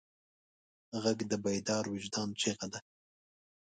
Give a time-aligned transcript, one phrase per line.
[1.03, 2.79] غږ د بیدار وجدان چیغه ده